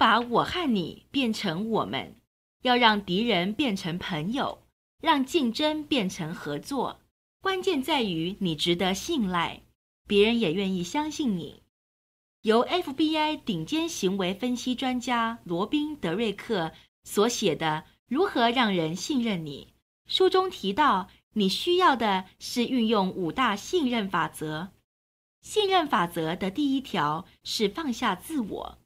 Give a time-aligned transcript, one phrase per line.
[0.00, 2.16] 把我和你变成我们，
[2.62, 4.62] 要让敌人变成朋友，
[5.02, 7.02] 让竞争变成合作。
[7.42, 9.60] 关键在于你值得信赖，
[10.08, 11.64] 别人也愿意相信你。
[12.40, 16.72] 由 FBI 顶尖行为分析专家罗宾·德瑞克
[17.04, 19.74] 所写的《如何让人信任你》
[20.10, 24.70] 书中提到，你需要的是运用五大信任法则。
[25.42, 28.78] 信任法则的第一条是放下自我。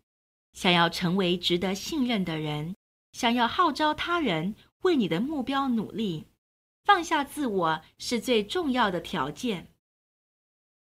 [0.54, 2.74] 想要成为值得信任的人，
[3.12, 6.24] 想要号召他人为你的目标努力，
[6.84, 9.68] 放下自我是最重要的条件。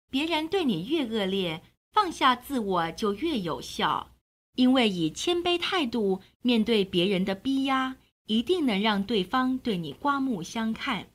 [0.09, 4.13] 别人对你越恶劣，放下自我就越有效，
[4.55, 11.09] 因为以谦卑态度面对别人的逼压，一定能让对方对你刮目相看。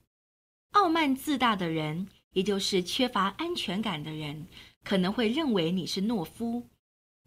[0.72, 4.48] 傲慢自大的人，也就是缺乏安全感的人，
[4.84, 6.68] 可能会认为你是懦夫。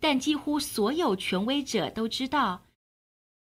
[0.07, 2.67] 但几乎所有权威者都知道，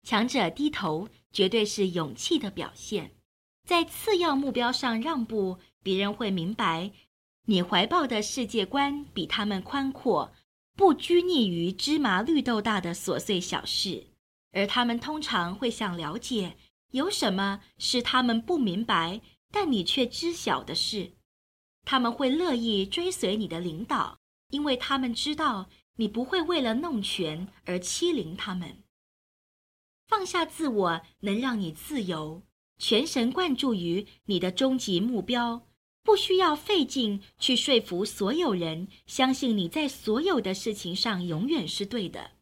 [0.03, 3.13] 强者低头绝对是勇气的表现。
[3.67, 6.91] 在次要目标上让步，别人会明白
[7.47, 10.35] 你怀抱的世界观比他们宽阔，
[10.77, 14.09] 不拘泥于芝麻绿豆大的琐碎小事。
[14.53, 16.59] 而他们通常会想了解，
[16.91, 21.13] 有什么是他们不明白，但你却知晓的事。
[21.87, 24.19] 他们会乐意追随你的领导，
[24.51, 25.71] 因为他们知道。
[25.97, 28.83] 你不会为了弄权而欺凌他们。
[30.07, 32.43] 放下自我能让你自由，
[32.79, 35.69] 全神贯注于你的终极目标，
[36.03, 42.33] 不需要费劲去说服所有人相信你在所有的事情上永远是对的。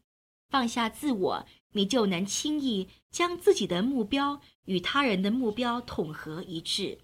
[0.49, 6.97] 放下自我，你就能轻易将自己的目标与他人的目标统合一致，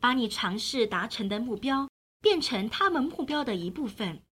[0.00, 1.90] 把你尝试达成的目标
[2.22, 4.22] 变成他们目标的一部分。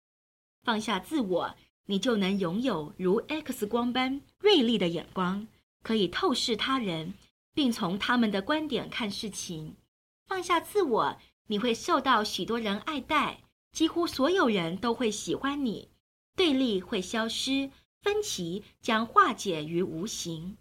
[0.67, 1.55] 放下自我，
[1.85, 5.47] 你就能拥有如 X 光般锐利的眼光，
[5.85, 7.15] 可以透视他人，
[7.55, 9.77] 并从他们的观点看事情。
[10.27, 11.17] 放下自我，
[11.47, 15.91] 你会受到许多人爱戴，几乎所有人都会喜欢你。
[16.35, 17.71] 对立会消失，
[18.03, 20.57] 分歧将化解于无形。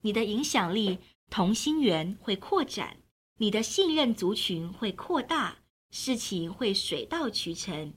[0.00, 2.96] 你的影响力、同心圆会扩展，
[3.36, 5.58] 你的信任族群会扩大，
[5.90, 7.92] 事情会水到渠成。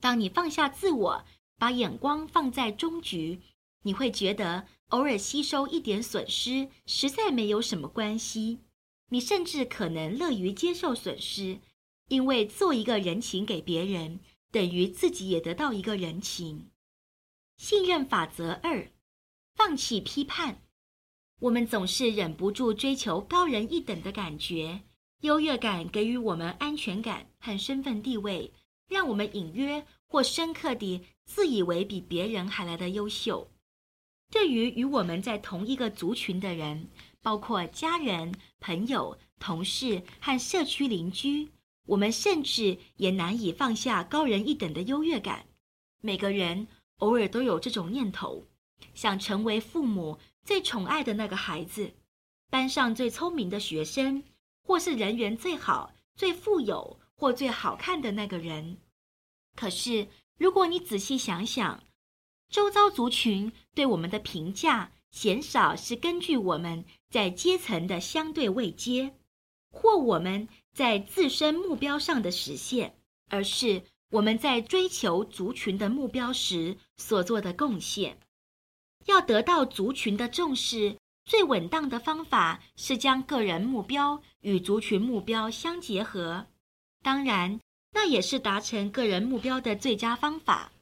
[0.00, 1.24] 当你放下自我，
[1.58, 3.40] 把眼光放在终局，
[3.82, 8.60] 你会觉得偶尔吸收一点损失实在没有什么关系。
[9.10, 11.60] 你甚至可能乐于接受损失，
[12.08, 16.70] 因为做一个人情给别人，等于自己也得到一个人情。
[17.56, 18.90] 信任法则二：
[19.54, 20.62] 放弃批判。
[21.40, 24.82] 我们总是忍不住追求高人一等的感觉，
[25.20, 28.52] 优越感给予我们安全感和身份地位。
[28.90, 33.48] 让我们隐约或深刻地自以为比别人还来得优秀。
[34.30, 36.88] 对于与我们在同一个族群的人，
[37.22, 41.48] 包括家人、朋友、同事和社区邻居，
[41.86, 45.46] 我们甚至也难以放下高人一等的优越感。
[46.00, 46.66] 每个人
[46.98, 48.44] 偶尔都有这种念头，
[48.94, 51.92] 想成为父母最宠爱的那个孩子，
[52.50, 54.22] 班上最聪明的学生，
[54.62, 56.99] 或是人缘最好、最富有。
[57.20, 58.78] 或最好看的那个人，
[59.54, 60.08] 可是
[60.38, 61.84] 如果你仔细想想，
[62.48, 69.16] 周遭族群对我们的评价，鲜少是根据我们在阶层的相对位阶，
[69.70, 72.98] 或我们在自身目标上的实现，
[73.28, 73.82] 而是
[74.12, 78.18] 我们在追求族群的目标时所做的贡献。
[79.04, 86.46] 要得到族群的重视，最稳当的方法是将个人目标与族群目标相结合。
[87.02, 87.60] 当然，
[87.92, 90.72] 那也是达成个人目标的最佳方法。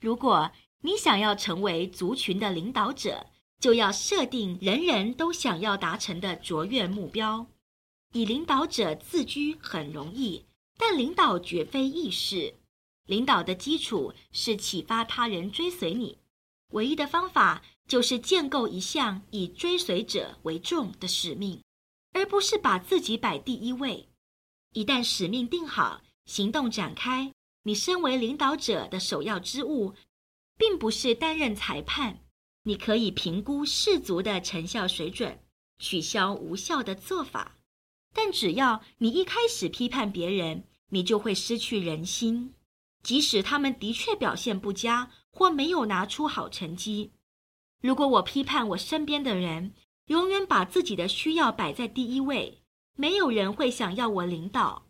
[0.00, 0.50] 如果
[0.82, 3.26] 你想要成为族群的领导者，
[3.60, 7.46] 就要设定人人都想要达成的卓越目标。
[8.12, 10.44] 以领导者自居很容易，
[10.78, 12.54] 但领导绝非易事。
[13.06, 16.18] 领导的基础是启发他人追随你，
[16.72, 21.62] 唯一的方法就是建构一项以追随者为重的使命，
[22.12, 24.08] 而不是把自己摆第一位。
[24.76, 27.32] 一旦使命定好，行动展开，
[27.62, 29.94] 你身为领导者的首要之务，
[30.58, 32.26] 并不是担任裁判。
[32.64, 35.42] 你可以评估士卒的成效水准，
[35.78, 37.56] 取消无效的做法。
[38.12, 42.52] 但只要你一开始批判别人，你就会失去人心，
[43.02, 47.12] 即使他们的确表现不佳或没有拿出好成绩。
[47.80, 49.72] 如果我批判我身边的人，
[50.08, 52.62] 永远把自己的需要摆在第一位。
[52.96, 54.86] 没有人会想要我领导，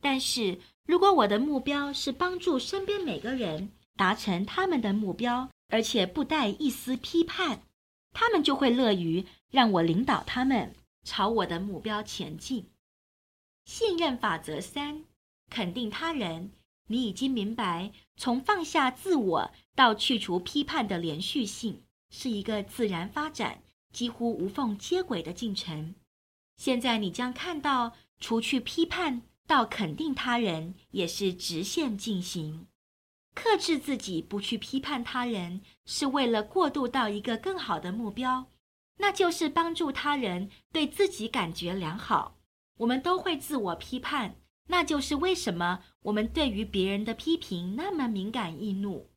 [0.00, 7.62] 但是如果我的目标是帮助身边每个人达成他们的目标，而且不带一丝批判，
[8.12, 10.74] 他们就会乐于让我领导他们
[11.04, 12.70] 朝我的目标前进。
[13.66, 15.04] 信任法则三：
[15.48, 16.50] 肯定他人。
[16.86, 23.62] 你已经明白，从放下自我到去除批判的连续性，是一个自然发展、
[23.92, 25.94] 几乎无缝接轨的进程。
[26.60, 32.66] 现在你将看到，除去批判到肯定他人，也是直线进行。
[33.34, 38.44] 克制自己不去批判他人，是为了过渡到一个更好的目标，
[38.98, 42.36] 那就是帮助他人对自己感觉良好。
[42.76, 44.36] 我们都会自我批判。
[44.66, 49.08] 那就是为什么我们对于别人的批评那么敏感易怒。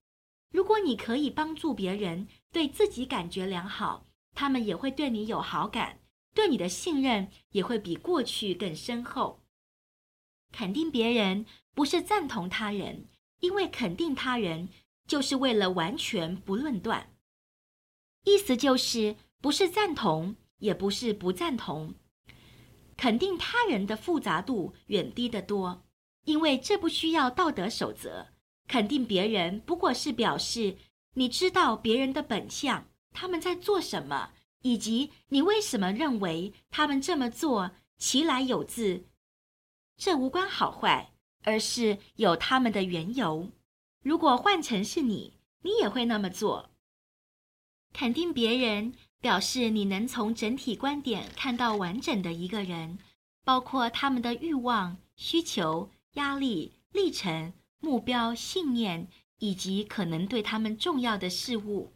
[0.54, 6.00] 如果你可以帮助别人对自己感觉良好，他们也会对你有好感，
[6.34, 9.42] 对你的信任也会比过去更深厚。
[10.52, 13.08] 肯定别人不是赞同他人，
[13.40, 14.70] 因为肯定他人
[15.08, 17.16] 就是为了完全不论断。
[18.26, 21.96] 意思就是不是赞同，也不是不赞同。
[22.96, 25.84] 肯定他人的复杂度远低得多，
[26.26, 28.28] 因为这不需要道德守则。
[28.68, 30.78] 肯定别人不过是表示
[31.16, 34.32] 你知道别人的本相，他们在做什么，
[34.64, 39.06] 以及你为什么认为他们这么做其来有自。
[39.96, 41.14] 这无关好坏，
[41.44, 43.52] 而是有他们的缘由。
[44.02, 46.72] 如果换成是你，你也会那么做。
[47.94, 48.96] 肯定别人。
[49.24, 53.00] 表示你能从整体观点看到完整的一个人，
[53.46, 59.08] 包括他们的欲望、需求、压力、历程、目标、信念，
[59.40, 61.93] 以及可能对他们重要的事物。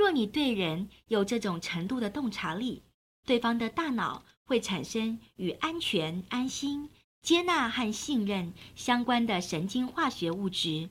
[0.00, 2.82] 若你对人有这种程度的洞察力，
[3.26, 6.88] 对方的大脑会产生与安全、安心、
[7.20, 10.88] 接纳和信任相关的神经化学物质。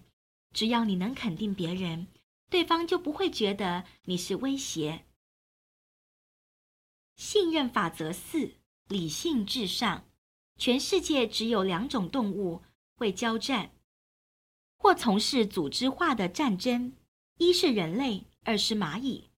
[0.53, 2.05] 只要你能肯定别人，
[2.51, 5.05] 对方就不会觉得你是威胁。
[7.15, 8.51] 信任法则四：
[8.89, 10.05] 理性至上。
[10.57, 12.61] 全世界只有两种动物
[12.95, 13.71] 会交战，
[14.77, 16.93] 或从事组织化的战争，
[17.37, 19.29] 一是人类，二是蚂蚁。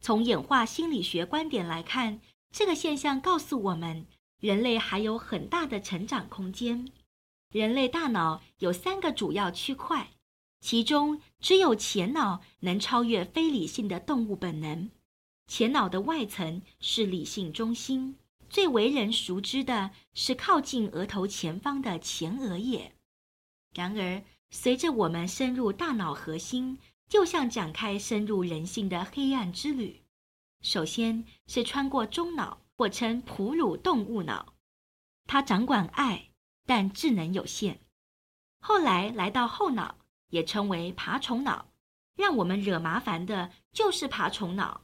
[0.00, 2.20] 从演化心理学观点来看，
[2.50, 4.06] 这个现象告诉我们，
[4.40, 6.90] 人类还有很大的成长空间。
[7.50, 10.10] 人类大脑有三个主要区块，
[10.60, 14.90] 其中只有前脑能超越非理性的动物本能。
[15.46, 18.16] 前脑的外层是理性中心，
[18.48, 22.92] 最为人熟知的是靠近额头前方的前额叶。
[23.74, 26.78] 然而，随着我们深入大脑核心，
[27.12, 30.00] 就像展开深入人性的黑暗之旅。
[30.62, 34.54] 首先是穿过中脑，或称哺乳动物脑，
[35.26, 36.30] 它掌管爱，
[36.64, 37.82] 但智能有限。
[38.60, 39.98] 后来来到后脑，
[40.30, 41.66] 也称为爬虫脑，
[42.16, 44.80] 让我们惹麻烦的就是爬虫脑。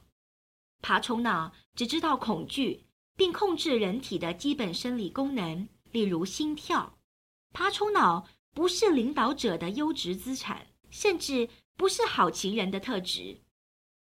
[0.83, 2.85] 爬虫脑只知道恐惧，
[3.15, 6.95] 并控制人体的基本生理功能，例如心跳。
[7.53, 11.49] 爬虫脑不是领导者的优质资产，甚至
[11.79, 13.37] 不是好情人的特质。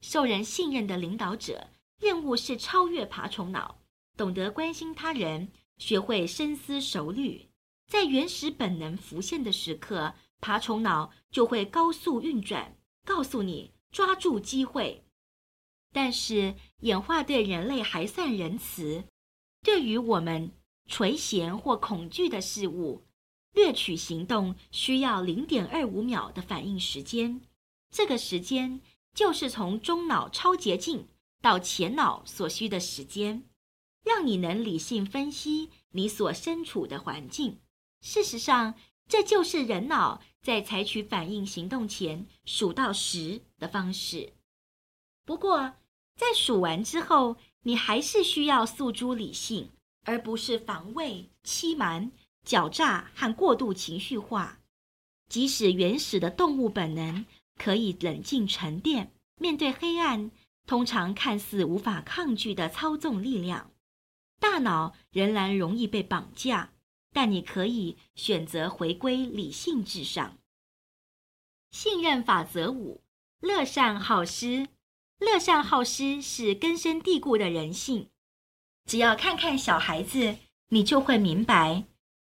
[0.00, 3.82] 受人信任的领导者，任务是超越爬虫脑，
[4.16, 7.50] 懂得关心他人，学会深思熟虑。
[7.88, 15.04] 在原始本能浮现的时刻，爬虫脑就会高速运转，告诉你抓住机会。
[15.92, 19.02] 但是演化对人类还算仁慈，
[19.62, 20.52] 对于我们
[20.88, 23.02] 垂涎或恐惧的事物，
[23.54, 27.40] 掠取行动需要零点二五秒的反应时间。
[27.96, 28.82] 这个时间
[29.14, 31.08] 就是从中脑超捷径
[31.40, 33.44] 到前脑所需的时间，
[34.04, 37.58] 让你能理性分析你所身处的环境。
[38.02, 38.74] 事实上，
[39.08, 44.34] 这就是人脑在采取反应行动前数到十的方式。
[45.24, 45.72] 不过，
[46.16, 49.70] 在数完之后，你还是需要诉诸理性，
[50.04, 52.12] 而不是防卫、欺瞒、
[52.46, 54.58] 狡诈和过度情绪化。
[55.30, 57.24] 即使原始的动物本能
[57.56, 60.30] 可以冷静沉淀，面对黑暗，
[60.66, 63.72] 通常看似无法抗拒的操纵力量，
[64.38, 66.72] 大脑仍然容易被绑架。
[67.12, 70.36] 但你可以选择回归理性至上。
[71.70, 73.02] 信任法则五：
[73.40, 74.68] 乐善好施。
[75.18, 78.10] 乐善好施是根深蒂固的人性。
[78.84, 80.36] 只要看看小孩子，
[80.68, 81.84] 你就会明白，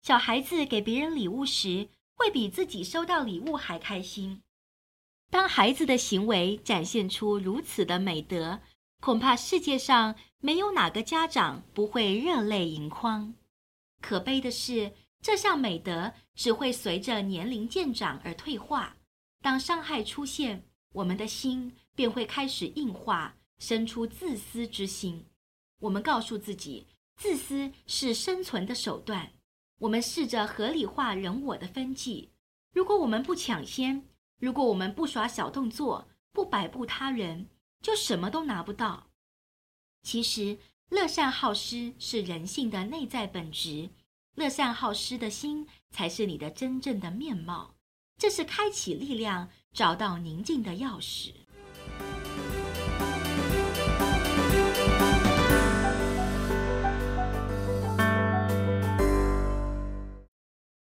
[0.02, 4.42] 小孩子给别人礼物时，会比自己收到礼物还开心。
[5.32, 8.60] 当孩子的行为展现出如此的美德，
[9.00, 13.32] 恐怕世界上没有哪个家长不会热泪盈眶。
[14.02, 18.94] 可悲的是，这项美德只会随着年龄渐长而退化。
[19.40, 25.24] 当伤害出现，我们的心便会开始硬化，生出自私之心。
[25.80, 26.86] 我们告诉自己，
[27.16, 29.32] 自私是生存的手段。
[29.78, 32.28] 我们试着合理化人我的分际。
[32.74, 34.06] 如果我们不抢先，
[34.42, 37.46] 如果我们不耍小动作，不摆布他人，
[37.80, 39.06] 就什么都拿不到。
[40.02, 40.58] 其实，
[40.88, 43.90] 乐善好施是人性的内在本质，
[44.34, 47.76] 乐善好施的心才是你的真正的面貌。
[48.18, 51.32] 这是开启力量、找到宁静的钥匙。